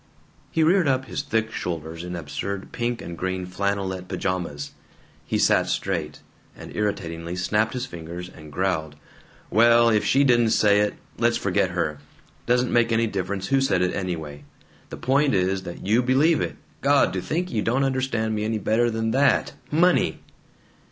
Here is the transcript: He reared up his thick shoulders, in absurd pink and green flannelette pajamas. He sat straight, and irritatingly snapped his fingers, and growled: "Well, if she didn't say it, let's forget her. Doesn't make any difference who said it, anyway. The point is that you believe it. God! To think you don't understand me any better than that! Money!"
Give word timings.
He 0.49 0.63
reared 0.63 0.87
up 0.87 1.05
his 1.05 1.21
thick 1.21 1.51
shoulders, 1.51 2.03
in 2.03 2.15
absurd 2.15 2.71
pink 2.71 3.03
and 3.03 3.15
green 3.15 3.45
flannelette 3.45 4.07
pajamas. 4.07 4.71
He 5.27 5.37
sat 5.37 5.67
straight, 5.67 6.21
and 6.55 6.75
irritatingly 6.75 7.35
snapped 7.35 7.73
his 7.73 7.85
fingers, 7.85 8.27
and 8.27 8.51
growled: 8.51 8.95
"Well, 9.51 9.89
if 9.89 10.03
she 10.03 10.23
didn't 10.23 10.57
say 10.59 10.79
it, 10.79 10.95
let's 11.19 11.37
forget 11.37 11.69
her. 11.69 11.99
Doesn't 12.47 12.73
make 12.73 12.91
any 12.91 13.05
difference 13.05 13.49
who 13.49 13.61
said 13.61 13.83
it, 13.83 13.93
anyway. 13.93 14.43
The 14.89 14.97
point 14.97 15.35
is 15.35 15.61
that 15.69 15.85
you 15.85 16.01
believe 16.01 16.41
it. 16.41 16.55
God! 16.81 17.13
To 17.13 17.21
think 17.21 17.51
you 17.51 17.61
don't 17.61 17.83
understand 17.83 18.33
me 18.33 18.43
any 18.43 18.57
better 18.57 18.89
than 18.89 19.11
that! 19.11 19.53
Money!" 19.69 20.19